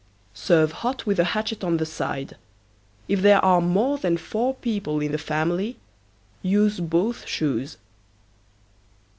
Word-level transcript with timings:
Serve 0.33 0.71
hot 0.71 1.05
with 1.05 1.19
a 1.19 1.23
hatchet 1.37 1.63
on 1.63 1.77
the 1.77 1.85
side. 1.85 2.35
If 3.07 3.21
there 3.21 3.37
are 3.45 3.61
more 3.61 3.99
than 3.99 4.17
four 4.17 4.55
people 4.55 4.99
in 4.99 5.11
the 5.11 5.19
family 5.19 5.77
use 6.41 6.79
both 6.79 7.27
shoes. 7.27 7.77